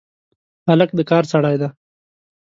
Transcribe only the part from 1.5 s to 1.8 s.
دی.